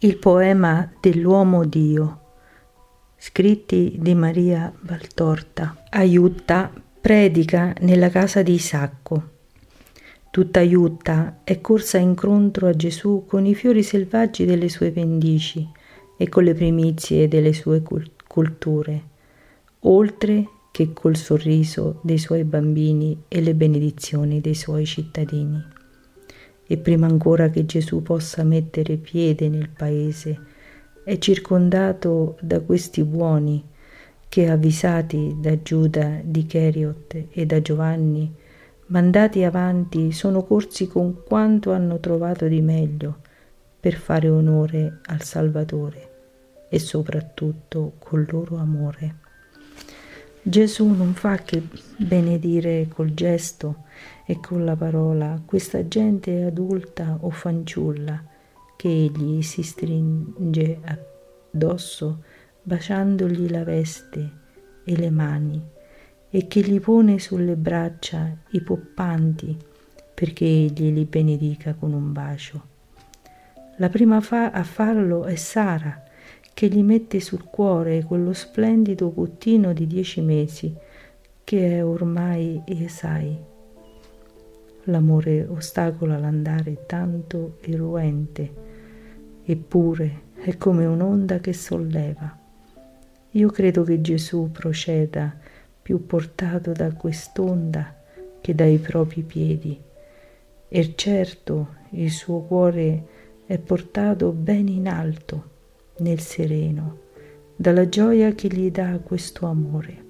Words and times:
Il 0.00 0.16
poema 0.18 0.88
dell'uomo 1.00 1.64
Dio, 1.64 2.20
scritti 3.16 3.96
di 3.98 4.14
Maria 4.14 4.72
Valtorta. 4.82 5.86
Aiutta 5.90 6.72
predica 7.00 7.74
nella 7.80 8.08
casa 8.08 8.42
di 8.42 8.52
Isacco. 8.52 9.30
Tutta 10.30 10.60
Aiutta 10.60 11.40
è 11.42 11.60
corsa 11.60 11.98
incontro 11.98 12.68
a 12.68 12.76
Gesù 12.76 13.24
con 13.26 13.44
i 13.44 13.56
fiori 13.56 13.82
selvaggi 13.82 14.44
delle 14.44 14.68
sue 14.68 14.92
pendici 14.92 15.68
e 16.16 16.28
con 16.28 16.44
le 16.44 16.54
primizie 16.54 17.26
delle 17.26 17.52
sue 17.52 17.82
culture, 18.28 19.02
oltre 19.80 20.48
che 20.70 20.92
col 20.92 21.16
sorriso 21.16 21.98
dei 22.04 22.18
suoi 22.18 22.44
bambini 22.44 23.24
e 23.26 23.40
le 23.40 23.56
benedizioni 23.56 24.40
dei 24.40 24.54
suoi 24.54 24.86
cittadini 24.86 25.76
e 26.70 26.76
prima 26.76 27.06
ancora 27.06 27.48
che 27.48 27.64
Gesù 27.64 28.02
possa 28.02 28.44
mettere 28.44 28.98
piede 28.98 29.48
nel 29.48 29.70
paese, 29.70 30.38
è 31.02 31.16
circondato 31.16 32.36
da 32.42 32.60
questi 32.60 33.02
buoni 33.02 33.64
che, 34.28 34.50
avvisati 34.50 35.36
da 35.40 35.62
Giuda 35.62 36.20
di 36.22 36.44
Cheriot 36.44 37.24
e 37.30 37.46
da 37.46 37.62
Giovanni, 37.62 38.30
mandati 38.88 39.42
avanti, 39.44 40.12
sono 40.12 40.44
corsi 40.44 40.86
con 40.86 41.22
quanto 41.24 41.72
hanno 41.72 41.98
trovato 42.00 42.46
di 42.46 42.60
meglio 42.60 43.20
per 43.80 43.94
fare 43.94 44.28
onore 44.28 44.98
al 45.06 45.22
Salvatore 45.22 46.10
e 46.68 46.78
soprattutto 46.78 47.94
col 47.98 48.26
loro 48.28 48.58
amore. 48.58 49.27
Gesù 50.48 50.88
non 50.94 51.12
fa 51.12 51.36
che 51.36 51.62
benedire 51.98 52.88
col 52.88 53.12
gesto 53.12 53.84
e 54.24 54.40
con 54.40 54.64
la 54.64 54.76
parola 54.76 55.42
questa 55.44 55.86
gente 55.86 56.42
adulta 56.42 57.18
o 57.20 57.28
fanciulla 57.28 58.24
che 58.74 58.88
egli 58.88 59.42
si 59.42 59.62
stringe 59.62 60.80
addosso 61.50 62.22
baciandogli 62.62 63.50
la 63.50 63.62
veste 63.62 64.30
e 64.84 64.96
le 64.96 65.10
mani 65.10 65.62
e 66.30 66.46
che 66.46 66.60
gli 66.62 66.80
pone 66.80 67.18
sulle 67.18 67.56
braccia 67.56 68.34
i 68.52 68.62
poppanti 68.62 69.54
perché 70.14 70.46
egli 70.46 70.94
li 70.94 71.04
benedica 71.04 71.74
con 71.74 71.92
un 71.92 72.10
bacio. 72.10 72.62
La 73.76 73.90
prima 73.90 74.22
fa- 74.22 74.50
a 74.50 74.64
farlo 74.64 75.26
è 75.26 75.36
Sara, 75.36 76.04
che 76.58 76.66
gli 76.66 76.82
mette 76.82 77.20
sul 77.20 77.44
cuore 77.44 78.02
quello 78.02 78.32
splendido 78.32 79.10
puttino 79.10 79.72
di 79.72 79.86
dieci 79.86 80.20
mesi, 80.20 80.74
che 81.44 81.76
è 81.76 81.84
ormai 81.84 82.60
Esai. 82.66 83.38
L'amore 84.82 85.46
ostacola 85.46 86.18
l'andare 86.18 86.84
tanto 86.84 87.58
eruente, 87.60 88.52
eppure 89.44 90.22
è 90.34 90.56
come 90.56 90.84
un'onda 90.84 91.38
che 91.38 91.52
solleva. 91.52 92.36
Io 93.30 93.50
credo 93.50 93.84
che 93.84 94.00
Gesù 94.00 94.50
proceda 94.50 95.32
più 95.80 96.06
portato 96.06 96.72
da 96.72 96.92
quest'onda 96.92 97.94
che 98.40 98.52
dai 98.56 98.78
propri 98.78 99.22
piedi, 99.22 99.80
e 100.66 100.92
certo 100.96 101.74
il 101.90 102.10
suo 102.10 102.40
cuore 102.40 103.06
è 103.46 103.58
portato 103.58 104.32
ben 104.32 104.66
in 104.66 104.88
alto 104.88 105.54
nel 105.98 106.20
sereno, 106.20 106.98
dalla 107.54 107.88
gioia 107.88 108.32
che 108.32 108.48
gli 108.48 108.70
dà 108.70 108.98
questo 109.02 109.46
amore. 109.46 110.04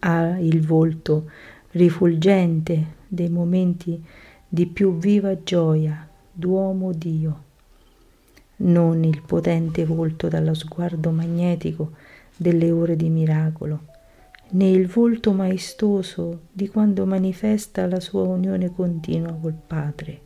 Ha 0.00 0.38
il 0.38 0.64
volto 0.66 1.30
rifulgente 1.72 2.98
dei 3.06 3.28
momenti 3.28 4.02
di 4.48 4.66
più 4.66 4.96
viva 4.96 5.42
gioia 5.42 6.08
d'uomo 6.32 6.92
Dio, 6.92 7.42
non 8.56 9.04
il 9.04 9.22
potente 9.22 9.84
volto 9.84 10.28
dallo 10.28 10.54
sguardo 10.54 11.10
magnetico 11.10 11.92
delle 12.36 12.70
ore 12.70 12.96
di 12.96 13.08
miracolo, 13.08 13.80
né 14.50 14.68
il 14.70 14.88
volto 14.88 15.32
maestoso 15.32 16.40
di 16.50 16.68
quando 16.68 17.06
manifesta 17.06 17.86
la 17.86 18.00
sua 18.00 18.22
unione 18.22 18.72
continua 18.72 19.32
col 19.34 19.56
Padre, 19.66 20.20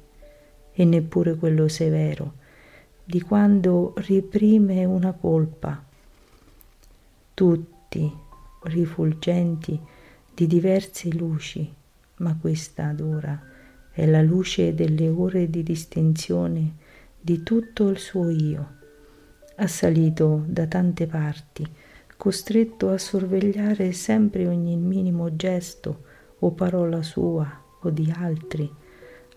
e 0.72 0.84
neppure 0.84 1.34
quello 1.34 1.68
severo 1.68 2.42
di 3.04 3.20
quando 3.20 3.92
riprime 3.96 4.86
una 4.86 5.12
colpa, 5.12 5.84
tutti 7.34 8.12
rifulgenti 8.62 9.78
di 10.32 10.46
diverse 10.46 11.10
luci, 11.10 11.70
ma 12.16 12.34
questa 12.40 12.86
adora 12.86 13.38
è 13.90 14.06
la 14.06 14.22
luce 14.22 14.74
delle 14.74 15.08
ore 15.08 15.50
di 15.50 15.62
distinzione 15.62 16.76
di 17.20 17.42
tutto 17.42 17.88
il 17.88 17.98
suo 17.98 18.30
io, 18.30 18.68
assalito 19.56 20.42
da 20.46 20.66
tante 20.66 21.06
parti, 21.06 21.66
costretto 22.16 22.88
a 22.88 22.96
sorvegliare 22.96 23.92
sempre 23.92 24.46
ogni 24.46 24.76
minimo 24.76 25.36
gesto 25.36 26.04
o 26.38 26.52
parola 26.52 27.02
sua 27.02 27.62
o 27.80 27.90
di 27.90 28.10
altri, 28.16 28.70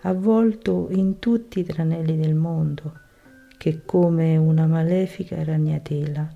avvolto 0.02 0.88
in 0.92 1.20
tutti 1.20 1.60
i 1.60 1.66
tranelli 1.66 2.18
del 2.18 2.36
mondo, 2.36 3.06
che 3.58 3.82
come 3.86 4.38
una 4.38 4.68
malefica 4.68 5.44
ragnatela 5.44 6.30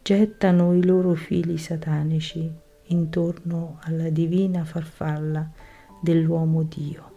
gettano 0.00 0.74
i 0.74 0.84
loro 0.84 1.14
fili 1.14 1.58
satanici 1.58 2.50
intorno 2.86 3.78
alla 3.82 4.10
divina 4.10 4.64
farfalla 4.64 5.50
dell'uomo 6.00 6.62
Dio, 6.62 7.10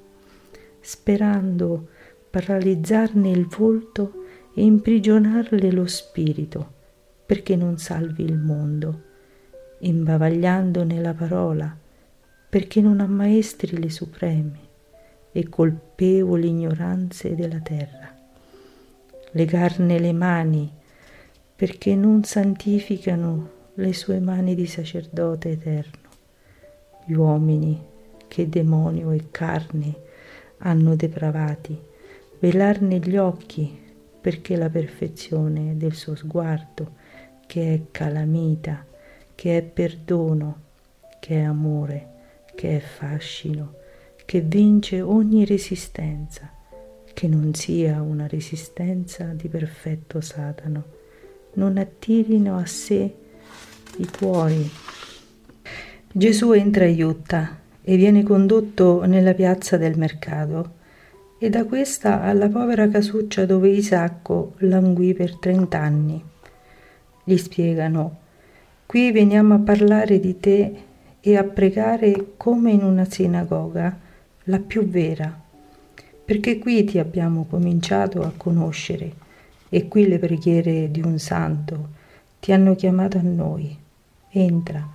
sperando 0.79 1.89
paralizzarne 2.29 3.29
il 3.29 3.47
volto 3.47 4.23
e 4.53 4.63
imprigionarle 4.63 5.71
lo 5.71 5.85
spirito 5.85 6.73
perché 7.25 7.55
non 7.55 7.77
salvi 7.77 8.23
il 8.23 8.37
mondo, 8.37 9.01
imbavagliandone 9.79 11.01
la 11.01 11.13
parola 11.13 11.75
perché 12.49 12.81
non 12.81 12.99
ammaestri 12.99 13.77
le 13.79 13.89
supreme 13.89 14.59
e 15.31 15.49
colpevoli 15.49 16.47
ignoranze 16.47 17.35
della 17.35 17.59
terra 17.59 18.14
legarne 19.35 19.99
le 19.99 20.13
mani, 20.13 20.71
perché 21.55 21.93
non 21.95 22.23
santificano 22.23 23.49
le 23.75 23.93
sue 23.93 24.19
mani 24.19 24.55
di 24.55 24.65
sacerdote 24.65 25.51
eterno. 25.51 26.09
Gli 27.05 27.13
uomini 27.13 27.81
che 28.27 28.47
demonio 28.47 29.11
e 29.11 29.27
carne 29.31 29.93
hanno 30.59 30.95
depravati, 30.95 31.77
velarne 32.39 32.99
gli 32.99 33.17
occhi 33.17 33.83
perché 34.21 34.55
la 34.55 34.69
perfezione 34.69 35.75
del 35.75 35.93
suo 35.93 36.15
sguardo, 36.15 36.93
che 37.45 37.73
è 37.73 37.81
calamita, 37.91 38.85
che 39.35 39.57
è 39.57 39.61
perdono, 39.61 40.61
che 41.19 41.35
è 41.35 41.43
amore, 41.43 42.07
che 42.55 42.77
è 42.77 42.79
fascino, 42.79 43.73
che 44.23 44.39
vince 44.39 45.01
ogni 45.01 45.43
resistenza, 45.43 46.54
che 47.15 47.29
non 47.29 47.53
sia 47.53 48.01
una 48.01 48.27
resistenza 48.27 49.23
di 49.33 49.47
perfetto 49.47 50.19
Satano, 50.19 50.83
non 51.53 51.77
attirino 51.77 52.57
a 52.57 52.65
sé 52.65 53.15
i 53.95 54.07
cuori. 54.07 54.69
Gesù 56.11 56.51
entra 56.51 56.83
a 56.83 56.89
Iutta 56.89 57.57
e 57.81 57.95
viene 57.95 58.21
condotto 58.23 59.05
nella 59.05 59.33
piazza 59.33 59.77
del 59.77 59.97
mercato 59.97 60.73
e 61.39 61.49
da 61.49 61.63
questa 61.63 62.21
alla 62.21 62.49
povera 62.49 62.89
casuccia 62.89 63.45
dove 63.45 63.69
Isacco 63.69 64.55
languì 64.57 65.13
per 65.13 65.37
trent'anni. 65.37 66.21
Gli 67.23 67.37
spiegano, 67.37 68.17
qui 68.85 69.13
veniamo 69.13 69.53
a 69.53 69.59
parlare 69.59 70.19
di 70.19 70.37
te 70.37 70.83
e 71.21 71.37
a 71.37 71.45
pregare 71.45 72.33
come 72.35 72.71
in 72.71 72.83
una 72.83 73.05
sinagoga, 73.05 73.97
la 74.43 74.59
più 74.59 74.85
vera 74.85 75.43
perché 76.25 76.57
qui 76.57 76.83
ti 76.83 76.97
abbiamo 76.97 77.45
cominciato 77.45 78.23
a 78.23 78.33
conoscere 78.35 79.13
e 79.69 79.87
qui 79.87 80.07
le 80.07 80.17
preghiere 80.17 80.89
di 80.89 80.99
un 81.01 81.19
santo 81.19 81.89
ti 82.39 82.51
hanno 82.51 82.73
chiamato 82.73 83.19
a 83.19 83.21
noi. 83.21 83.77
Entra, 84.31 84.87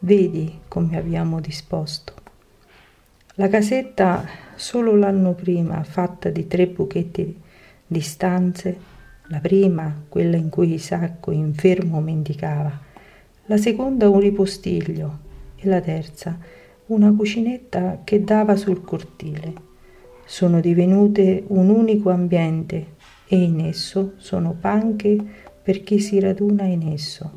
vedi 0.00 0.60
come 0.68 0.98
abbiamo 0.98 1.40
disposto. 1.40 2.12
La 3.36 3.48
casetta 3.48 4.24
solo 4.54 4.94
l'anno 4.94 5.32
prima, 5.32 5.82
fatta 5.82 6.28
di 6.28 6.46
tre 6.46 6.66
buchetti 6.66 7.40
di 7.86 8.00
stanze, 8.00 8.78
la 9.28 9.40
prima, 9.40 10.02
quella 10.08 10.36
in 10.36 10.50
cui 10.50 10.74
Isacco 10.74 11.30
infermo 11.30 12.00
mendicava, 12.00 12.80
la 13.46 13.56
seconda 13.56 14.10
un 14.10 14.20
ripostiglio 14.20 15.18
e 15.56 15.66
la 15.68 15.80
terza 15.80 16.38
una 16.86 17.12
cucinetta 17.12 18.02
che 18.04 18.22
dava 18.22 18.56
sul 18.56 18.82
cortile 18.84 19.65
sono 20.26 20.60
divenute 20.60 21.44
un 21.46 21.68
unico 21.68 22.10
ambiente 22.10 22.94
e 23.28 23.40
in 23.40 23.60
esso 23.60 24.14
sono 24.16 24.56
panche 24.60 25.16
per 25.62 25.82
chi 25.82 26.00
si 26.00 26.18
raduna 26.18 26.64
in 26.64 26.88
esso. 26.88 27.30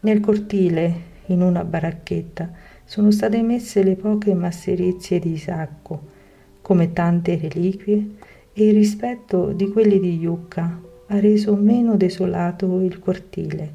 Nel 0.00 0.18
cortile, 0.20 1.14
in 1.26 1.42
una 1.42 1.64
baracchetta, 1.64 2.50
sono 2.84 3.10
state 3.12 3.40
messe 3.42 3.82
le 3.84 3.94
poche 3.94 4.34
masserizie 4.34 5.20
di 5.20 5.32
Isacco, 5.32 6.14
come 6.60 6.92
tante 6.92 7.36
reliquie, 7.36 8.10
e 8.52 8.68
il 8.68 8.74
rispetto 8.74 9.52
di 9.52 9.68
quelli 9.68 10.00
di 10.00 10.18
Yucca 10.18 10.80
ha 11.06 11.20
reso 11.20 11.54
meno 11.54 11.96
desolato 11.96 12.80
il 12.80 12.98
cortile, 12.98 13.74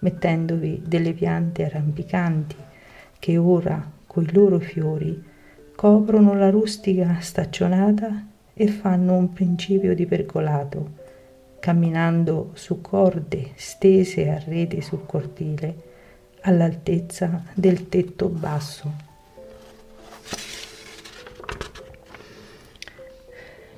mettendovi 0.00 0.82
delle 0.86 1.12
piante 1.12 1.64
arrampicanti 1.64 2.56
che 3.18 3.36
ora, 3.36 3.90
coi 4.06 4.32
loro 4.32 4.58
fiori, 4.58 5.22
coprono 5.80 6.34
la 6.34 6.50
rustica 6.50 7.20
staccionata 7.20 8.26
e 8.52 8.66
fanno 8.66 9.14
un 9.14 9.32
principio 9.32 9.94
di 9.94 10.04
pergolato, 10.04 10.90
camminando 11.58 12.50
su 12.52 12.82
corde 12.82 13.52
stese 13.54 14.28
a 14.28 14.38
rete 14.44 14.82
sul 14.82 15.06
cortile, 15.06 15.74
all'altezza 16.42 17.44
del 17.54 17.88
tetto 17.88 18.28
basso. 18.28 18.92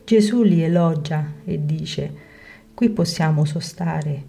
Gesù 0.02 0.42
li 0.42 0.60
elogia 0.60 1.34
e 1.44 1.64
dice, 1.64 2.14
qui 2.74 2.88
possiamo 2.88 3.44
sostare, 3.44 4.24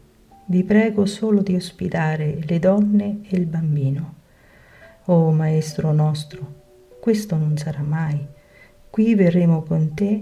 vi 0.46 0.64
prego 0.64 1.08
solo 1.08 1.42
di 1.42 1.56
ospitare 1.56 2.38
le 2.46 2.60
donne 2.60 3.22
e 3.28 3.36
il 3.36 3.48
bambino. 3.48 4.14
Oh 5.06 5.31
Maestro 5.31 5.92
nostro, 5.92 6.62
questo 7.04 7.36
non 7.36 7.58
sarà 7.58 7.82
mai. 7.82 8.26
Qui 8.90 9.14
verremo 9.14 9.64
con 9.64 9.94
te 9.94 10.22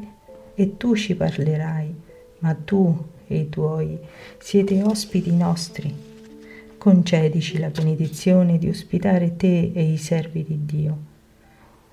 e 0.56 0.78
tu 0.78 0.96
ci 0.96 1.14
parlerai, 1.14 1.94
ma 2.40 2.56
tu 2.56 3.06
e 3.28 3.38
i 3.38 3.50
tuoi 3.50 4.00
siete 4.40 4.82
ospiti 4.82 5.32
nostri. 5.36 5.94
Concedici 6.80 7.60
la 7.60 7.70
benedizione 7.70 8.58
di 8.58 8.68
ospitare 8.68 9.36
te 9.36 9.72
e 9.72 9.92
i 9.92 9.98
servi 9.98 10.44
di 10.44 10.66
Dio 10.66 10.98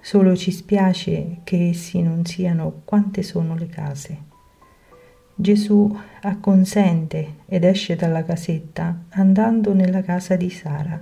Solo 0.00 0.35
ci 0.35 0.50
spiace 0.52 1.41
che 1.44 1.69
essi 1.69 2.00
non 2.00 2.25
siano 2.25 2.81
quante 2.87 3.23
sono 3.23 3.55
le 3.55 3.67
case. 3.67 4.23
Gesù 5.34 5.94
acconsente 6.23 7.34
ed 7.44 7.64
esce 7.64 7.94
dalla 7.94 8.25
casetta 8.25 9.05
andando 9.11 9.75
nella 9.75 10.00
casa 10.00 10.34
di 10.37 10.49
Sara, 10.49 10.99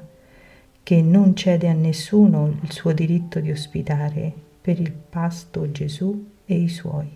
che 0.86 1.02
non 1.02 1.34
cede 1.34 1.66
a 1.66 1.72
nessuno 1.72 2.58
il 2.62 2.70
suo 2.70 2.92
diritto 2.92 3.40
di 3.40 3.50
ospitare 3.50 4.32
per 4.60 4.78
il 4.78 4.92
pasto 4.92 5.72
Gesù 5.72 6.28
e 6.44 6.54
i 6.54 6.68
suoi. 6.68 7.10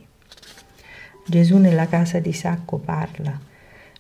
Gesù 1.25 1.57
nella 1.57 1.87
casa 1.87 2.19
di 2.19 2.33
Sacco 2.33 2.79
parla. 2.79 3.39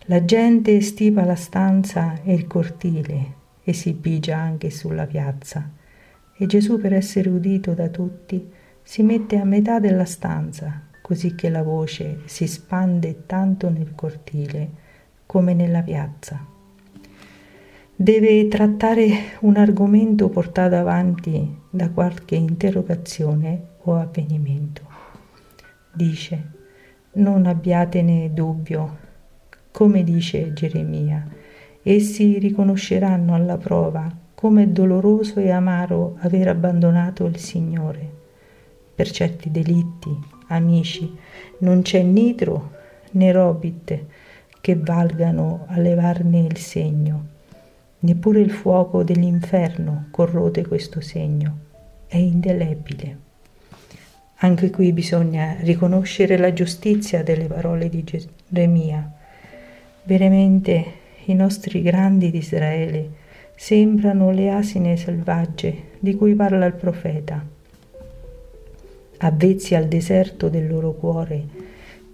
La 0.07 0.25
gente 0.25 0.81
stipa 0.81 1.25
la 1.25 1.37
stanza 1.37 2.21
e 2.25 2.35
il 2.35 2.49
cortile 2.49 3.35
e 3.63 3.73
si 3.73 3.93
pigia 3.93 4.39
anche 4.39 4.71
sulla 4.71 5.07
piazza 5.07 5.71
e 6.37 6.47
Gesù 6.47 6.81
per 6.81 6.93
essere 6.93 7.29
udito 7.29 7.73
da 7.73 7.87
tutti 7.91 8.51
si 8.83 9.05
mette 9.05 9.39
a 9.39 9.45
metà 9.45 9.79
della 9.79 10.05
stanza, 10.05 10.83
così 11.01 11.37
che 11.37 11.49
la 11.49 11.63
voce 11.63 12.23
si 12.25 12.49
spande 12.49 13.25
tanto 13.25 13.71
nel 13.71 13.93
cortile 13.95 14.69
come 15.27 15.55
nella 15.55 15.83
piazza. 15.83 16.59
Deve 18.03 18.49
trattare 18.49 19.11
un 19.41 19.59
argomento 19.59 20.31
portato 20.31 20.75
avanti 20.75 21.55
da 21.69 21.91
qualche 21.91 22.35
interrogazione 22.35 23.63
o 23.83 23.97
avvenimento. 23.97 24.81
Dice, 25.93 26.51
non 27.17 27.45
abbiatene 27.45 28.33
dubbio, 28.33 28.97
come 29.71 30.03
dice 30.03 30.55
Geremia, 30.55 31.29
essi 31.83 32.39
riconosceranno 32.39 33.35
alla 33.35 33.59
prova 33.59 34.11
come 34.33 34.63
è 34.63 34.67
doloroso 34.69 35.39
e 35.39 35.51
amaro 35.51 36.17
aver 36.21 36.49
abbandonato 36.49 37.27
il 37.27 37.37
Signore. 37.37 38.11
Per 38.95 39.11
certi 39.11 39.51
delitti, 39.51 40.09
amici, 40.47 41.15
non 41.59 41.83
c'è 41.83 42.03
nitro 42.03 42.71
né 43.11 43.31
robit 43.31 44.05
che 44.59 44.75
valgano 44.75 45.67
a 45.67 45.79
levarne 45.79 46.39
il 46.39 46.57
segno. 46.57 47.39
Neppure 48.03 48.41
il 48.41 48.51
fuoco 48.51 49.03
dell'inferno 49.03 50.07
corrode 50.11 50.67
questo 50.67 51.01
segno. 51.01 51.59
È 52.07 52.17
indelebile. 52.17 53.19
Anche 54.37 54.71
qui 54.71 54.93
bisogna 54.93 55.57
riconoscere 55.61 56.39
la 56.39 56.53
giustizia 56.55 57.23
delle 57.23 57.45
parole 57.45 57.91
di 57.91 58.03
Geremia. 58.03 59.13
Veramente 60.05 60.85
i 61.27 61.35
nostri 61.35 61.83
grandi 61.83 62.31
di 62.31 62.39
Israele 62.39 63.11
sembrano 63.55 64.31
le 64.31 64.51
asine 64.51 64.97
selvagge 64.97 65.91
di 65.99 66.15
cui 66.15 66.35
parla 66.35 66.65
il 66.65 66.73
profeta, 66.73 67.47
avvezzi 69.19 69.75
al 69.75 69.87
deserto 69.87 70.49
del 70.49 70.67
loro 70.67 70.93
cuore, 70.93 71.45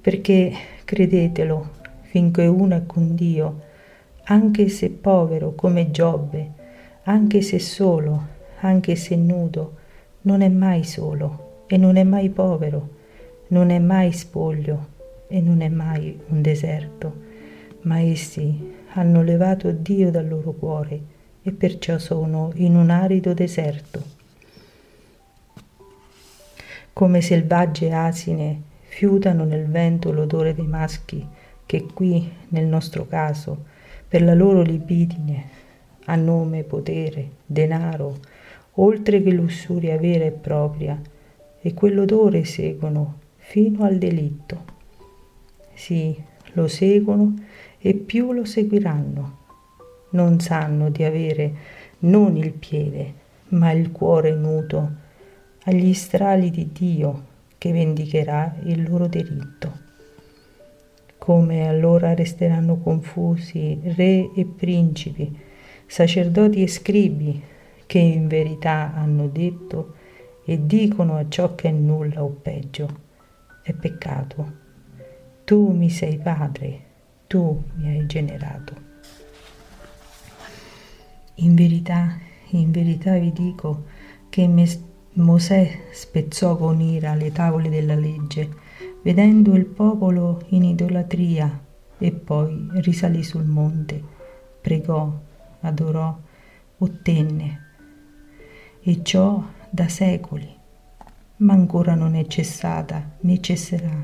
perché 0.01 0.53
credetelo, 0.85 1.71
finché 2.03 2.47
uno 2.47 2.75
è 2.75 2.83
con 2.85 3.15
Dio, 3.15 3.61
anche 4.29 4.69
se 4.69 4.91
povero 4.91 5.55
come 5.55 5.91
Giobbe, 5.91 6.53
anche 7.05 7.43
se 7.43 7.61
solo, 7.61 8.35
anche 8.61 8.97
se 8.97 9.15
nudo, 9.15 9.75
non 10.23 10.41
è 10.41 10.49
mai 10.49 10.83
solo 10.83 11.65
e 11.67 11.77
non 11.77 11.97
è 11.97 12.03
mai 12.03 12.31
povero, 12.31 12.89
non 13.49 13.71
è 13.71 13.79
mai 13.79 14.13
spoglio 14.13 14.95
e 15.29 15.41
non 15.41 15.61
è 15.61 15.69
mai 15.69 16.19
un 16.29 16.43
deserto, 16.43 17.15
ma 17.83 18.01
essi 18.01 18.75
hanno 18.95 19.23
levato 19.23 19.71
Dio 19.71 20.11
dal 20.11 20.27
loro 20.27 20.53
cuore 20.53 21.01
e 21.43 21.53
perciò 21.53 21.99
sono 21.99 22.51
in 22.55 22.75
un 22.75 22.91
arido 22.91 23.33
deserto. 23.33 24.15
Come 26.93 27.21
selvagge 27.21 27.93
asine 27.93 28.63
fiutano 28.81 29.45
nel 29.45 29.67
vento 29.67 30.11
l'odore 30.11 30.55
dei 30.55 30.67
maschi 30.67 31.25
che 31.65 31.87
qui, 31.93 32.29
nel 32.49 32.65
nostro 32.65 33.07
caso, 33.07 33.75
per 34.09 34.23
la 34.23 34.35
loro 34.35 34.63
libidine, 34.63 35.45
a 36.07 36.17
nome, 36.17 36.63
potere, 36.63 37.31
denaro, 37.47 38.19
oltre 38.75 39.23
che 39.23 39.31
lussuria 39.33 39.99
vera 39.99 40.25
e 40.25 40.33
propria, 40.33 41.01
e 41.61 41.75
quell'odore 41.75 42.45
seguono 42.45 43.19
fino 43.37 43.85
al 43.85 43.99
delitto. 43.99 44.65
Sì, 45.75 46.17
lo 46.53 46.69
seguono 46.69 47.35
e 47.79 47.95
più 47.95 48.33
lo 48.33 48.45
seguiranno 48.45 49.45
non 50.17 50.41
sanno 50.41 50.89
di 50.91 51.05
avere 51.05 51.55
non 52.01 52.37
il 52.37 52.53
piede, 52.53 53.25
ma 53.49 53.71
il 53.71 53.93
cuore 53.93 54.35
nudo 54.35 55.05
agli 55.65 55.93
strali 55.95 56.51
di 56.51 56.71
Dio 56.73 57.35
che 57.59 57.73
vendicherà 57.73 58.57
il 58.65 58.89
loro 58.89 59.07
diritto. 59.07 59.85
Come 61.27 61.67
allora 61.67 62.15
resteranno 62.15 62.77
confusi 62.77 63.81
re 63.83 64.31
e 64.33 64.45
principi, 64.45 65.37
sacerdoti 65.85 66.63
e 66.63 66.69
scribi, 66.69 67.43
che 67.85 67.99
in 67.99 68.29
verità 68.29 68.95
hanno 68.95 69.27
detto 69.27 69.95
e 70.45 70.65
dicono 70.67 71.17
a 71.17 71.29
ciò 71.29 71.57
che 71.57 71.71
è 71.71 71.73
nulla 71.73 72.23
o 72.23 72.29
peggio, 72.29 72.89
è 73.65 73.73
peccato. 73.73 74.53
Tu 75.43 75.73
mi 75.73 75.91
sei 75.91 76.17
padre, 76.17 76.81
tu 77.27 77.61
mi 77.75 77.89
hai 77.89 78.07
generato. 78.07 78.75
In 81.35 81.57
verità, 81.57 82.21
in 82.51 82.71
verità 82.71 83.19
vi 83.19 83.33
dico 83.33 83.87
che 84.29 84.49
Mosè 85.15 85.79
spezzò 85.91 86.57
con 86.57 86.81
ira 86.81 87.17
le 87.17 87.33
tavole 87.33 87.69
della 87.69 87.97
legge, 87.97 88.66
vedendo 89.07 89.55
il 89.55 89.67
popolo 89.67 90.43
in 90.49 90.65
idolatria, 90.65 91.49
e 91.97 92.11
poi 92.11 92.67
risalì 92.73 93.23
sul 93.23 93.45
monte, 93.45 94.03
pregò, 94.61 95.09
adorò, 95.61 96.19
ottenne. 96.79 97.61
E 98.83 99.01
ciò 99.05 99.45
da 99.71 99.87
secoli. 99.87 100.53
Ma 101.37 101.53
ancora 101.53 101.95
non 101.95 102.17
è 102.17 102.27
cessata, 102.27 103.13
né 103.21 103.41
cesserà, 103.41 103.97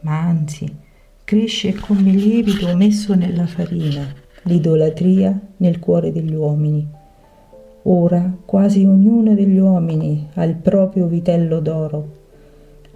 ma 0.00 0.20
anzi 0.20 0.74
cresce 1.22 1.74
come 1.74 2.10
lievito 2.10 2.74
messo 2.74 3.14
nella 3.14 3.46
farina 3.46 4.10
l'idolatria 4.44 5.38
nel 5.58 5.78
cuore 5.78 6.12
degli 6.12 6.32
uomini. 6.32 6.88
Ora 7.82 8.34
quasi 8.46 8.86
ognuno 8.86 9.34
degli 9.34 9.58
uomini 9.58 10.30
ha 10.32 10.44
il 10.44 10.54
proprio 10.54 11.08
vitello 11.08 11.60
d'oro. 11.60 12.19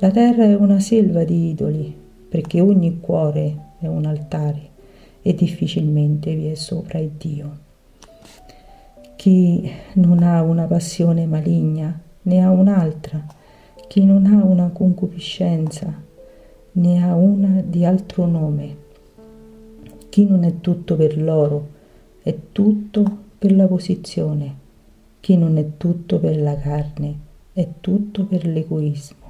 La 0.05 0.11
terra 0.11 0.45
è 0.45 0.55
una 0.55 0.81
selva 0.81 1.25
di 1.25 1.49
idoli, 1.49 1.97
perché 2.29 2.61
ogni 2.61 3.01
cuore 3.01 3.57
è 3.79 3.87
un 3.87 4.05
altare 4.05 4.69
e 5.23 5.35
difficilmente 5.35 6.35
vi 6.35 6.49
è 6.49 6.55
sopra 6.57 6.99
il 6.99 7.13
Dio. 7.17 7.59
Chi 9.17 9.67
non 9.95 10.23
ha 10.23 10.43
una 10.43 10.67
passione 10.67 11.25
maligna 11.25 11.99
ne 12.21 12.45
ha 12.45 12.51
un'altra, 12.51 13.25
chi 13.89 14.05
non 14.05 14.27
ha 14.27 14.45
una 14.45 14.69
concupiscenza 14.69 15.91
ne 16.73 17.03
ha 17.03 17.15
una 17.15 17.63
di 17.67 17.87
altro 17.87 18.27
nome 18.27 18.77
chi 20.11 20.27
non 20.27 20.45
è 20.45 20.61
tutto 20.61 20.97
per 20.97 21.17
l'oro, 21.17 21.69
è 22.23 22.37
tutto 22.53 23.05
per 23.39 23.53
la 23.57 23.67
posizione. 23.67 24.55
Chi 25.21 25.39
non 25.39 25.57
è 25.57 25.79
tutto 25.79 26.21
per 26.21 26.39
la 26.39 26.57
carne, 26.59 27.19
è 27.55 27.67
tutto 27.81 28.27
per 28.27 28.47
l'egoismo. 28.47 29.24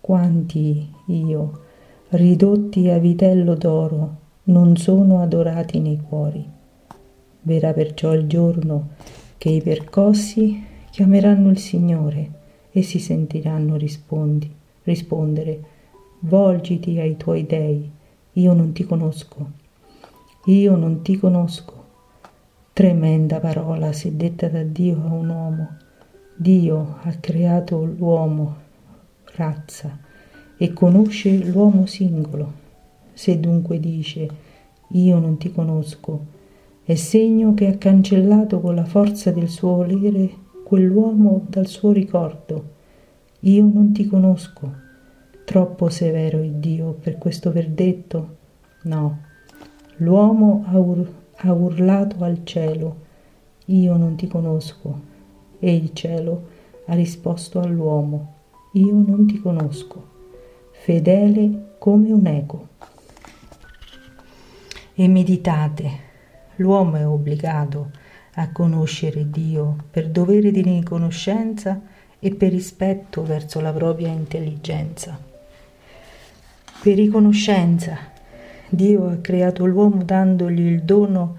Quanti 0.00 0.88
io, 1.06 1.60
ridotti 2.08 2.88
a 2.88 2.98
vitello 2.98 3.54
d'oro, 3.54 4.16
non 4.44 4.76
sono 4.76 5.20
adorati 5.20 5.78
nei 5.78 6.00
cuori. 6.00 6.44
Verrà 7.42 7.72
perciò 7.72 8.14
il 8.14 8.26
giorno 8.26 8.90
che 9.38 9.50
i 9.50 9.62
percossi 9.62 10.64
chiameranno 10.90 11.50
il 11.50 11.58
Signore 11.58 12.30
e 12.70 12.82
si 12.82 12.98
sentiranno 12.98 13.76
rispondi, 13.76 14.50
rispondere, 14.84 15.60
volgiti 16.20 16.98
ai 16.98 17.16
tuoi 17.16 17.46
dei, 17.46 17.90
io 18.32 18.52
non 18.52 18.72
ti 18.72 18.84
conosco, 18.84 19.50
io 20.46 20.76
non 20.76 21.02
ti 21.02 21.16
conosco. 21.16 21.78
Tremenda 22.72 23.40
parola 23.40 23.92
se 23.92 24.16
detta 24.16 24.48
da 24.48 24.62
Dio 24.62 25.02
a 25.04 25.12
un 25.12 25.28
uomo. 25.28 25.76
Dio 26.36 26.96
ha 27.02 27.12
creato 27.20 27.84
l'uomo, 27.84 28.56
razza, 29.40 29.98
e 30.58 30.72
conosce 30.74 31.30
l'uomo 31.38 31.86
singolo. 31.86 32.52
Se 33.14 33.40
dunque 33.40 33.80
dice 33.80 34.28
io 34.88 35.18
non 35.18 35.38
ti 35.38 35.50
conosco, 35.50 36.38
è 36.82 36.94
segno 36.96 37.54
che 37.54 37.68
ha 37.68 37.78
cancellato 37.78 38.60
con 38.60 38.74
la 38.74 38.84
forza 38.84 39.30
del 39.30 39.48
suo 39.48 39.76
volere 39.76 40.30
quell'uomo 40.64 41.46
dal 41.48 41.66
suo 41.66 41.92
ricordo. 41.92 42.78
Io 43.40 43.62
non 43.62 43.92
ti 43.92 44.06
conosco. 44.06 44.88
Troppo 45.44 45.88
severo 45.88 46.42
è 46.42 46.48
Dio 46.48 46.92
per 47.00 47.18
questo 47.18 47.52
verdetto? 47.52 48.36
No. 48.82 49.18
L'uomo 49.98 50.64
ha, 50.66 50.78
ur- 50.78 51.12
ha 51.36 51.52
urlato 51.52 52.24
al 52.24 52.40
cielo, 52.44 52.96
io 53.66 53.96
non 53.96 54.16
ti 54.16 54.26
conosco. 54.26 55.08
E 55.60 55.74
il 55.74 55.92
cielo 55.92 56.48
ha 56.86 56.94
risposto 56.94 57.60
all'uomo, 57.60 58.34
io 58.72 58.94
non 58.94 59.26
ti 59.26 59.40
conosco, 59.40 60.08
fedele 60.70 61.74
come 61.78 62.12
un 62.12 62.24
eco. 62.26 62.68
E 64.94 65.08
meditate, 65.08 65.90
l'uomo 66.56 66.94
è 66.96 67.04
obbligato 67.04 67.90
a 68.34 68.52
conoscere 68.52 69.28
Dio 69.28 69.76
per 69.90 70.08
dovere 70.08 70.52
di 70.52 70.62
riconoscenza 70.62 71.80
e 72.20 72.32
per 72.32 72.52
rispetto 72.52 73.24
verso 73.24 73.60
la 73.60 73.72
propria 73.72 74.08
intelligenza. 74.08 75.18
Per 76.80 76.94
riconoscenza 76.94 77.98
Dio 78.68 79.08
ha 79.08 79.16
creato 79.16 79.66
l'uomo 79.66 80.04
dandogli 80.04 80.60
il 80.60 80.82
dono 80.84 81.36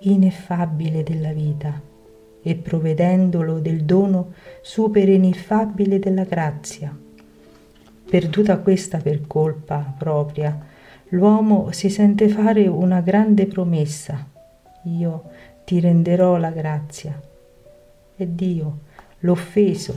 ineffabile 0.00 1.04
della 1.04 1.32
vita 1.32 1.90
e 2.42 2.56
provvedendolo 2.56 3.60
del 3.60 3.84
dono 3.84 4.32
super 4.60 5.08
ineffabile 5.08 5.98
della 5.98 6.24
grazia. 6.24 6.96
Perduta 8.08 8.58
questa 8.58 8.98
per 8.98 9.26
colpa 9.26 9.94
propria, 9.96 10.58
l'uomo 11.10 11.70
si 11.72 11.88
sente 11.88 12.28
fare 12.28 12.66
una 12.66 13.00
grande 13.00 13.46
promessa. 13.46 14.28
Io 14.84 15.22
ti 15.64 15.80
renderò 15.80 16.36
la 16.36 16.50
grazia. 16.50 17.18
È 18.14 18.26
Dio, 18.26 18.78
l'offeso, 19.20 19.94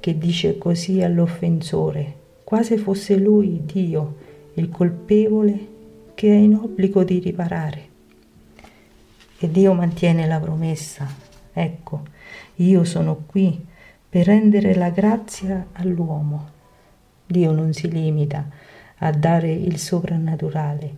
che 0.00 0.18
dice 0.18 0.58
così 0.58 1.02
all'offensore, 1.02 2.14
quasi 2.44 2.76
fosse 2.76 3.16
lui, 3.16 3.62
Dio, 3.64 4.16
il 4.54 4.68
colpevole 4.70 5.72
che 6.14 6.28
è 6.28 6.36
in 6.36 6.54
obbligo 6.54 7.04
di 7.04 7.18
riparare. 7.18 7.88
E 9.38 9.50
Dio 9.50 9.72
mantiene 9.74 10.26
la 10.26 10.38
promessa. 10.40 11.32
Ecco, 11.56 12.02
io 12.56 12.82
sono 12.82 13.22
qui 13.26 13.64
per 14.08 14.26
rendere 14.26 14.74
la 14.74 14.90
grazia 14.90 15.68
all'uomo. 15.72 16.50
Dio 17.24 17.52
non 17.52 17.72
si 17.72 17.88
limita 17.88 18.44
a 18.98 19.12
dare 19.12 19.52
il 19.52 19.78
soprannaturale, 19.78 20.96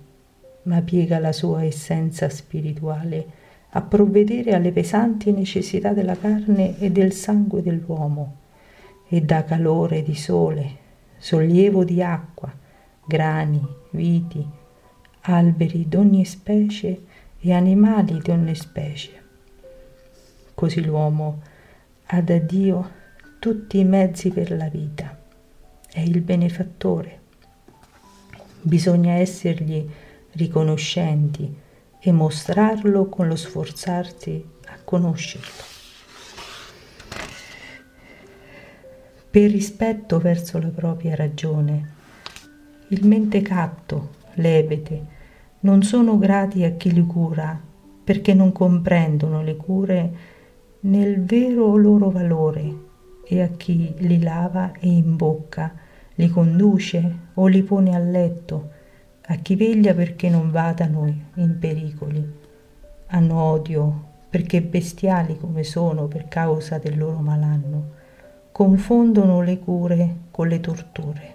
ma 0.63 0.81
piega 0.81 1.19
la 1.19 1.33
sua 1.33 1.63
essenza 1.63 2.31
spirituale 2.31 3.27
a 3.71 3.83
provvedere 3.83 4.55
alle 4.55 4.73
pesanti 4.73 5.31
necessità 5.31 5.93
della 5.93 6.17
carne 6.17 6.79
e 6.79 6.91
del 6.91 7.13
sangue 7.13 7.61
dell'uomo 7.61 8.37
e 9.09 9.21
dà 9.21 9.45
calore 9.45 10.03
di 10.03 10.15
sole, 10.15 10.77
sollievo 11.19 11.85
di 11.85 12.03
acqua, 12.03 12.51
grani, 13.05 13.61
viti, 13.91 14.45
alberi 15.21 15.87
d'ogni 15.87 16.25
specie 16.25 17.05
e 17.39 17.53
animali 17.53 18.19
di 18.23 18.31
ogni 18.31 18.55
specie. 18.55 19.25
Così 20.57 20.83
l'uomo 20.83 21.43
ha 22.07 22.23
da 22.23 22.39
Dio 22.39 22.91
tutti 23.39 23.79
i 23.79 23.85
mezzi 23.85 24.31
per 24.31 24.51
la 24.57 24.71
vita, 24.71 25.15
è 25.93 26.01
il 26.01 26.23
benefattore. 26.23 27.21
Bisogna 28.63 29.13
essergli 29.13 29.87
riconoscenti 30.33 31.55
e 32.01 32.11
mostrarlo 32.11 33.05
con 33.11 33.29
lo 33.29 33.37
sforzarsi 33.37 34.43
a 34.69 34.79
conoscerlo. 34.83 35.63
Per 39.29 39.51
rispetto 39.51 40.19
verso 40.19 40.59
la 40.59 40.69
propria 40.69 41.15
ragione, 41.15 41.93
il 42.89 43.07
mentecatto, 43.07 44.15
l'ebete, 44.37 45.05
non 45.61 45.83
sono 45.83 46.17
grati 46.17 46.65
a 46.65 46.71
chi 46.71 46.95
li 46.95 47.05
cura 47.05 47.61
perché 48.03 48.33
non 48.33 48.53
comprendono 48.53 49.43
le 49.43 49.57
cure 49.57 50.35
nel 50.87 51.25
vero 51.25 51.75
loro 51.75 52.11
valore 52.11 52.85
e 53.25 53.43
a 53.43 53.49
chi 53.49 53.93
li 53.99 54.23
lava 54.23 54.73
e 54.78 54.87
imbocca, 54.88 55.75
li 56.14 56.28
conduce 56.28 57.19
o 57.35 57.47
li 57.49 57.62
pone 57.64 57.95
a 57.95 57.99
letto, 57.99 58.71
a 59.23 59.35
chi 59.35 59.57
veglia 59.57 59.95
perché 59.95 60.31
non 60.31 60.52
vadano 60.52 61.12
in 61.35 61.59
pericoli. 61.59 62.25
Hanno 63.09 63.43
odio 63.43 64.05
perché 64.31 64.62
bestiali 64.62 65.37
come 65.37 65.64
sono 65.64 66.07
per 66.07 66.28
causa 66.28 66.78
del 66.78 66.97
loro 66.97 67.19
malanno, 67.19 67.90
confondono 68.52 69.43
le 69.43 69.59
cure 69.59 70.16
con 70.31 70.47
le 70.47 70.61
torture. 70.61 71.35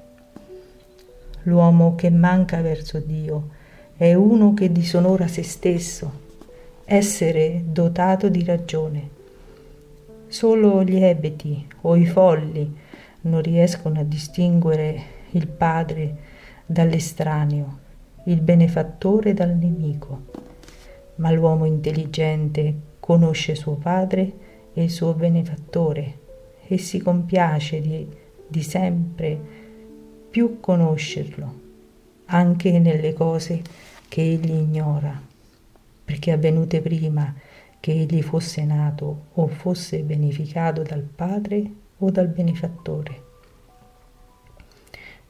L'uomo 1.43 1.95
che 1.95 2.09
manca 2.09 2.61
verso 2.61 2.99
Dio, 2.99 3.49
è 3.97 4.13
uno 4.13 4.53
che 4.53 4.71
disonora 4.71 5.27
se 5.27 5.43
stesso, 5.43 6.19
essere 6.85 7.63
dotato 7.65 8.29
di 8.29 8.43
ragione. 8.45 9.19
Solo 10.31 10.81
gli 10.85 10.95
ebeti 10.95 11.67
o 11.81 11.97
i 11.97 12.05
folli 12.05 12.73
non 13.23 13.41
riescono 13.41 13.99
a 13.99 14.03
distinguere 14.03 15.03
il 15.31 15.45
padre 15.45 16.15
dall'estraneo, 16.65 17.79
il 18.27 18.39
benefattore 18.39 19.33
dal 19.33 19.49
nemico. 19.49 20.21
Ma 21.15 21.31
l'uomo 21.31 21.65
intelligente 21.65 22.73
conosce 23.01 23.55
suo 23.55 23.73
padre 23.73 24.31
e 24.73 24.83
il 24.83 24.89
suo 24.89 25.13
benefattore 25.13 26.19
e 26.65 26.77
si 26.77 27.01
compiace 27.01 27.81
di, 27.81 28.07
di 28.47 28.63
sempre 28.63 29.37
più 30.29 30.61
conoscerlo, 30.61 31.59
anche 32.27 32.79
nelle 32.79 33.11
cose 33.11 33.61
che 34.07 34.21
egli 34.21 34.51
ignora, 34.51 35.21
perché 36.05 36.31
avvenute 36.31 36.79
prima 36.79 37.35
che 37.81 37.91
egli 37.91 38.21
fosse 38.21 38.63
nato 38.63 39.25
o 39.33 39.47
fosse 39.47 40.03
beneficato 40.03 40.83
dal 40.83 41.01
Padre 41.01 41.69
o 41.97 42.09
dal 42.09 42.27
benefattore. 42.27 43.23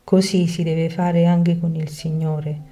Così 0.03 0.45
si 0.45 0.61
deve 0.61 0.89
fare 0.89 1.25
anche 1.25 1.57
con 1.57 1.73
il 1.75 1.89
Signore, 1.89 2.69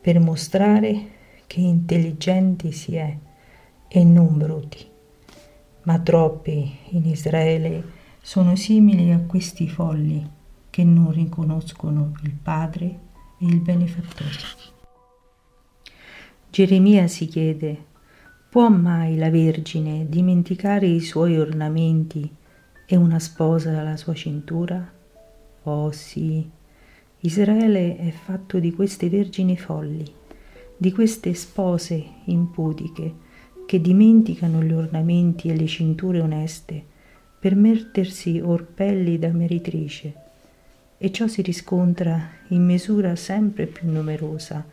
per 0.00 0.18
mostrare 0.18 1.16
che 1.46 1.60
intelligenti 1.60 2.72
si 2.72 2.96
è 2.96 3.16
e 3.88 4.04
non 4.04 4.38
bruti. 4.38 4.86
Ma 5.82 5.98
troppi 5.98 6.78
in 6.90 7.04
Israele 7.04 7.84
sono 8.22 8.56
simili 8.56 9.10
a 9.12 9.20
questi 9.20 9.68
folli 9.68 10.26
che 10.70 10.84
non 10.84 11.12
riconoscono 11.12 12.12
il 12.22 12.32
Padre 12.32 12.86
e 13.38 13.46
il 13.46 13.60
benefattore. 13.60 14.76
Geremia 16.50 17.06
si 17.06 17.26
chiede, 17.26 17.86
può 18.58 18.70
mai 18.70 19.16
la 19.16 19.30
Vergine 19.30 20.06
dimenticare 20.08 20.88
i 20.88 20.98
suoi 20.98 21.38
ornamenti 21.38 22.28
e 22.86 22.96
una 22.96 23.20
sposa 23.20 23.78
alla 23.78 23.96
sua 23.96 24.14
cintura? 24.14 24.92
Oh 25.62 25.92
sì, 25.92 26.44
Israele 27.20 27.96
è 27.98 28.10
fatto 28.10 28.58
di 28.58 28.72
queste 28.72 29.08
vergini 29.08 29.56
folli, 29.56 30.04
di 30.76 30.90
queste 30.90 31.34
spose 31.34 32.04
impudiche 32.24 33.14
che 33.64 33.80
dimenticano 33.80 34.60
gli 34.60 34.72
ornamenti 34.72 35.50
e 35.50 35.56
le 35.56 35.66
cinture 35.68 36.20
oneste 36.20 36.84
per 37.38 37.54
mettersi 37.54 38.40
orpelli 38.40 39.20
da 39.20 39.28
meritrice. 39.28 40.14
E 40.98 41.12
ciò 41.12 41.28
si 41.28 41.42
riscontra 41.42 42.28
in 42.48 42.64
misura 42.64 43.14
sempre 43.14 43.66
più 43.66 43.88
numerosa 43.88 44.66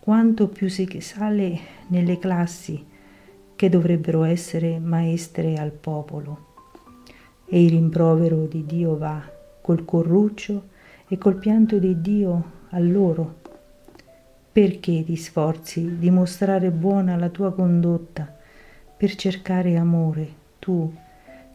quanto 0.00 0.48
più 0.48 0.68
si 0.68 0.88
sale 0.98 1.60
nelle 1.90 2.18
classi 2.18 2.89
che 3.60 3.68
dovrebbero 3.68 4.22
essere 4.22 4.78
maestre 4.78 5.56
al 5.56 5.70
popolo. 5.70 6.46
E 7.44 7.62
il 7.62 7.68
rimprovero 7.68 8.46
di 8.46 8.64
Dio 8.64 8.96
va 8.96 9.22
col 9.60 9.84
corruccio 9.84 10.68
e 11.06 11.18
col 11.18 11.36
pianto 11.36 11.78
di 11.78 12.00
Dio 12.00 12.44
a 12.70 12.78
loro. 12.78 13.34
Perché 14.50 15.04
ti 15.04 15.14
sforzi 15.14 15.98
di 15.98 16.08
mostrare 16.08 16.70
buona 16.70 17.16
la 17.16 17.28
tua 17.28 17.52
condotta 17.52 18.34
per 18.96 19.14
cercare 19.14 19.76
amore, 19.76 20.28
tu, 20.58 20.90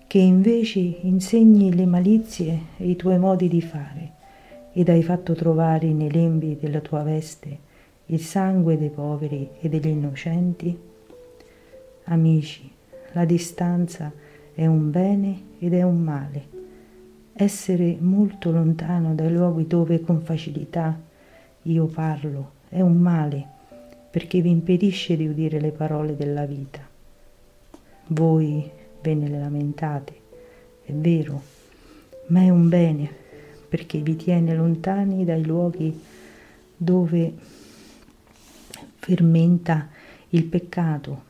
che 0.06 0.20
invece 0.20 0.78
insegni 0.78 1.74
le 1.74 1.88
malizie 1.88 2.60
e 2.78 2.88
i 2.88 2.96
tuoi 2.96 3.18
modi 3.18 3.48
di 3.48 3.64
fare, 3.64 4.12
ed 4.74 4.90
hai 4.90 5.02
fatto 5.02 5.34
trovare 5.34 5.88
nei 5.88 6.12
lembi 6.12 6.56
della 6.62 6.82
tua 6.82 7.02
veste 7.02 7.58
il 8.06 8.20
sangue 8.20 8.78
dei 8.78 8.92
poveri 8.92 9.50
e 9.60 9.70
degli 9.70 9.88
innocenti? 9.88 10.94
Amici, 12.06 12.70
la 13.14 13.26
distanza 13.26 14.12
è 14.54 14.66
un 14.68 14.92
bene 14.92 15.42
ed 15.58 15.74
è 15.74 15.82
un 15.82 16.02
male. 16.02 16.54
Essere 17.34 17.98
molto 18.00 18.52
lontano 18.52 19.16
dai 19.16 19.32
luoghi 19.32 19.66
dove 19.66 20.02
con 20.02 20.22
facilità 20.22 20.98
io 21.64 21.86
parlo 21.88 22.52
è 22.70 22.82
un 22.82 22.98
male 22.98 23.48
perché 24.12 24.40
vi 24.40 24.52
impedisce 24.52 25.18
di 25.18 25.28
udire 25.28 25.60
le 25.60 25.72
parole 25.72 26.16
della 26.16 26.46
vita. 26.46 26.80
Voi 28.08 28.70
ve 29.02 29.14
ne 29.16 29.28
lamentate, 29.28 30.14
è 30.86 30.92
vero, 30.94 31.42
ma 32.28 32.42
è 32.42 32.50
un 32.50 32.70
bene 32.70 33.10
perché 33.68 34.00
vi 34.00 34.16
tiene 34.16 34.56
lontani 34.56 35.26
dai 35.26 35.44
luoghi 35.44 36.00
dove 36.78 37.34
fermenta 38.96 39.90
il 40.30 40.44
peccato, 40.46 41.25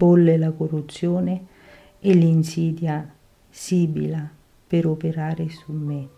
bolle 0.00 0.38
la 0.38 0.50
corruzione 0.50 1.44
e 1.98 2.14
l'insidia 2.14 3.06
sibila 3.50 4.26
per 4.66 4.86
operare 4.86 5.50
su 5.50 5.72
me, 5.72 6.08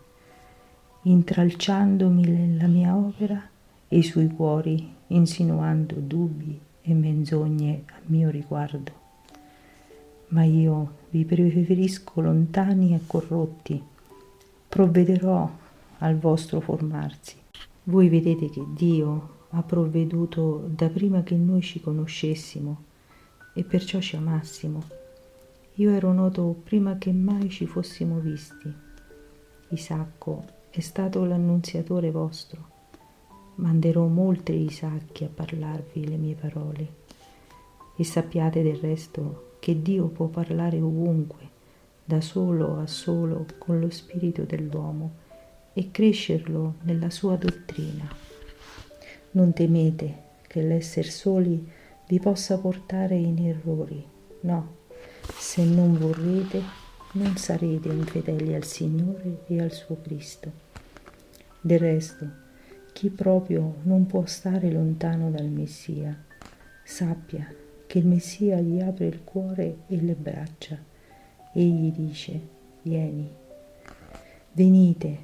intralciandomi 1.01 2.23
nella 2.25 2.67
mia 2.67 2.95
opera 2.95 3.45
e 3.89 4.01
sui 4.01 4.29
cuori 4.29 4.89
insinuando 5.07 5.95
dubbi 5.95 6.57
e 6.81 6.93
menzogne 6.93 7.83
a 7.87 7.99
mio 8.05 8.29
riguardo. 8.29 8.91
Ma 10.29 10.45
io 10.45 10.99
vi 11.09 11.25
preferisco 11.25 12.21
lontani 12.21 12.95
e 12.95 13.01
corrotti, 13.05 13.83
provvederò 14.69 15.51
al 15.97 16.17
vostro 16.17 16.61
formarsi. 16.61 17.35
Voi 17.83 18.07
vedete 18.07 18.49
che 18.49 18.63
Dio 18.73 19.47
ha 19.49 19.61
provveduto 19.61 20.69
da 20.73 20.87
prima 20.87 21.21
che 21.21 21.35
noi 21.35 21.61
ci 21.61 21.81
conoscessimo 21.81 22.91
e 23.53 23.63
perciò 23.63 23.99
ci 23.99 24.15
amassimo. 24.15 24.83
Io 25.75 25.91
ero 25.91 26.11
noto 26.11 26.55
prima 26.63 26.97
che 26.97 27.11
mai 27.11 27.49
ci 27.49 27.65
fossimo 27.65 28.19
visti. 28.19 28.71
Isacco 29.69 30.45
è 30.69 30.79
stato 30.79 31.23
l'annunziatore 31.25 32.11
vostro. 32.11 32.71
Manderò 33.55 34.05
molti 34.07 34.53
Isacchi 34.53 35.23
a 35.23 35.29
parlarvi 35.33 36.07
le 36.07 36.17
mie 36.17 36.35
parole. 36.35 37.01
E 37.95 38.03
sappiate 38.03 38.63
del 38.63 38.77
resto 38.77 39.57
che 39.59 39.81
Dio 39.81 40.07
può 40.07 40.27
parlare 40.27 40.81
ovunque, 40.81 41.49
da 42.03 42.21
solo 42.21 42.79
a 42.79 42.87
solo, 42.87 43.45
con 43.57 43.79
lo 43.79 43.89
spirito 43.89 44.43
dell'uomo 44.43 45.21
e 45.73 45.89
crescerlo 45.89 46.75
nella 46.81 47.09
sua 47.09 47.35
dottrina. 47.35 48.07
Non 49.31 49.53
temete 49.53 50.21
che 50.47 50.61
l'essere 50.61 51.09
soli 51.09 51.67
vi 52.07 52.19
possa 52.19 52.57
portare 52.57 53.15
in 53.15 53.45
errori, 53.47 54.05
no, 54.41 54.75
se 55.37 55.63
non 55.63 55.97
vorrete 55.97 56.81
non 57.13 57.37
sarete 57.37 57.89
infedeli 57.89 58.55
al 58.55 58.63
Signore 58.63 59.43
e 59.47 59.61
al 59.61 59.71
suo 59.71 59.97
Cristo. 60.01 60.51
Del 61.61 61.79
resto, 61.79 62.27
chi 62.91 63.09
proprio 63.09 63.75
non 63.83 64.07
può 64.07 64.25
stare 64.25 64.71
lontano 64.71 65.29
dal 65.29 65.47
Messia, 65.47 66.17
sappia 66.83 67.47
che 67.85 67.99
il 67.99 68.07
Messia 68.07 68.59
gli 68.59 68.79
apre 68.79 69.05
il 69.05 69.23
cuore 69.23 69.77
e 69.87 70.01
le 70.01 70.15
braccia 70.15 70.77
e 71.53 71.63
gli 71.63 71.91
dice, 71.91 72.39
vieni, 72.81 73.29
venite, 74.53 75.17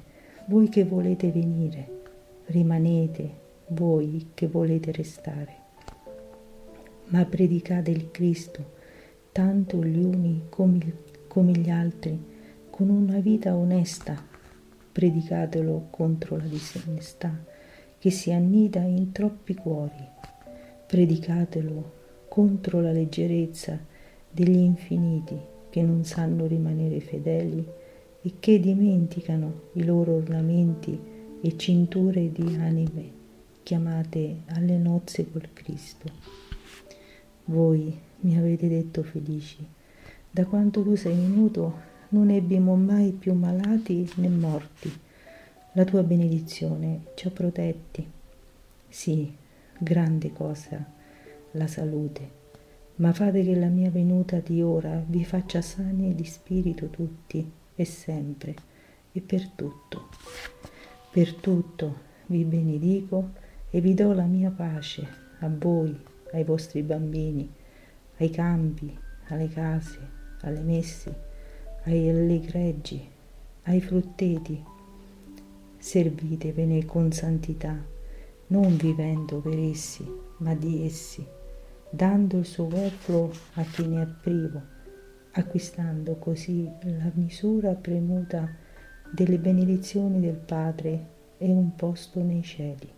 voi 0.46 0.68
che 0.68 0.84
volete 0.84 1.32
venire, 1.32 2.02
rimanete, 2.46 3.38
voi 3.68 4.30
che 4.32 4.46
volete 4.46 4.92
restare. 4.92 5.59
Ma 7.10 7.24
predicate 7.24 7.90
il 7.90 8.10
Cristo, 8.10 8.78
tanto 9.32 9.84
gli 9.84 10.02
uni 10.02 10.42
come, 10.48 10.78
come 11.26 11.52
gli 11.52 11.68
altri, 11.68 12.18
con 12.70 12.88
una 12.88 13.18
vita 13.18 13.54
onesta. 13.54 14.26
Predicatelo 14.92 15.88
contro 15.90 16.36
la 16.36 16.44
disonestà 16.44 17.32
che 17.98 18.10
si 18.10 18.32
annida 18.32 18.80
in 18.80 19.12
troppi 19.12 19.54
cuori. 19.54 20.02
Predicatelo 20.86 21.92
contro 22.28 22.80
la 22.80 22.92
leggerezza 22.92 23.78
degli 24.30 24.56
infiniti 24.56 25.36
che 25.68 25.82
non 25.82 26.04
sanno 26.04 26.46
rimanere 26.46 27.00
fedeli 27.00 27.66
e 28.22 28.34
che 28.38 28.60
dimenticano 28.60 29.62
i 29.74 29.84
loro 29.84 30.14
ornamenti 30.14 30.98
e 31.40 31.56
cinture 31.56 32.30
di 32.30 32.56
anime 32.56 33.18
chiamate 33.62 34.42
alle 34.46 34.78
nozze 34.78 35.30
col 35.30 35.48
Cristo. 35.52 36.49
Voi 37.46 37.98
mi 38.20 38.36
avete 38.36 38.68
detto 38.68 39.02
felici, 39.02 39.66
da 40.30 40.44
quando 40.46 40.82
tu 40.82 40.94
sei 40.94 41.14
venuto 41.14 41.88
non 42.10 42.30
ebbimo 42.30 42.76
mai 42.76 43.12
più 43.12 43.34
malati 43.34 44.08
né 44.16 44.28
morti. 44.28 44.92
La 45.72 45.84
tua 45.84 46.02
benedizione 46.02 47.06
ci 47.14 47.28
ha 47.28 47.30
protetti. 47.30 48.06
Sì, 48.88 49.32
grande 49.78 50.32
cosa 50.32 50.84
la 51.52 51.66
salute, 51.66 52.30
ma 52.96 53.12
fate 53.12 53.42
che 53.42 53.56
la 53.56 53.68
mia 53.68 53.90
venuta 53.90 54.38
di 54.38 54.62
ora 54.62 55.02
vi 55.06 55.24
faccia 55.24 55.62
sani 55.62 56.14
di 56.14 56.24
spirito 56.24 56.88
tutti 56.88 57.50
e 57.74 57.84
sempre 57.84 58.54
e 59.12 59.20
per 59.20 59.48
tutto. 59.48 60.08
Per 61.10 61.34
tutto 61.34 62.08
vi 62.26 62.44
benedico 62.44 63.30
e 63.70 63.80
vi 63.80 63.94
do 63.94 64.12
la 64.12 64.24
mia 64.24 64.50
pace 64.50 65.06
a 65.40 65.48
voi, 65.48 65.98
ai 66.32 66.44
vostri 66.44 66.82
bambini, 66.82 67.50
ai 68.18 68.30
campi, 68.30 68.96
alle 69.28 69.48
case, 69.48 69.98
alle 70.42 70.60
messe, 70.60 71.14
ai 71.84 72.40
greggi, 72.44 73.08
ai 73.64 73.80
frutteti. 73.80 74.62
Servitevene 75.78 76.84
con 76.84 77.10
santità, 77.10 77.76
non 78.48 78.76
vivendo 78.76 79.38
per 79.38 79.58
essi, 79.58 80.06
ma 80.38 80.54
di 80.54 80.84
essi, 80.84 81.24
dando 81.88 82.38
il 82.38 82.44
superfluo 82.44 83.30
a 83.54 83.62
chi 83.62 83.86
ne 83.86 84.02
è 84.02 84.06
privo, 84.06 84.60
acquistando 85.32 86.16
così 86.16 86.68
la 86.82 87.10
misura 87.14 87.72
premuta 87.72 88.48
delle 89.10 89.38
benedizioni 89.38 90.20
del 90.20 90.36
Padre 90.36 91.18
e 91.38 91.48
un 91.48 91.74
posto 91.74 92.22
nei 92.22 92.42
cieli. 92.42 92.88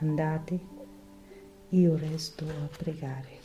Andate, 0.00 0.73
io 1.74 1.96
resto 1.96 2.44
a 2.44 2.68
pregare. 2.76 3.43